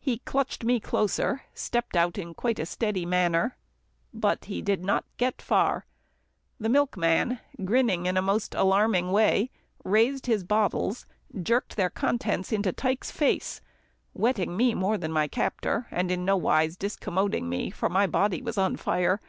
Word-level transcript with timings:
He 0.00 0.18
clutched 0.18 0.64
me 0.64 0.80
closer, 0.80 1.44
stepped 1.54 1.96
out 1.96 2.18
in 2.18 2.34
quite 2.34 2.58
a 2.58 2.66
steady 2.66 3.06
manner, 3.06 3.56
but 4.12 4.44
he 4.44 4.60
did 4.60 4.84
not 4.84 5.06
get 5.16 5.40
far 5.40 5.86
the 6.60 6.68
milkman, 6.68 7.40
grinning 7.64 8.04
in 8.04 8.18
a 8.18 8.20
most 8.20 8.54
alarming 8.54 9.12
way, 9.12 9.50
raised 9.82 10.26
his 10.26 10.44
bottles, 10.44 11.06
jerked 11.42 11.76
their 11.76 11.88
contents 11.88 12.52
in 12.52 12.60
Tike's 12.62 13.10
face, 13.10 13.62
wetting 14.12 14.58
me 14.58 14.74
more 14.74 14.98
than 14.98 15.10
my 15.10 15.26
captor, 15.26 15.86
and 15.90 16.10
in 16.10 16.22
no 16.22 16.36
wise 16.36 16.76
discommoding 16.76 17.44
me, 17.48 17.70
for 17.70 17.88
my 17.88 18.06
body 18.06 18.42
was 18.42 18.58
on 18.58 18.76
fire. 18.76 19.22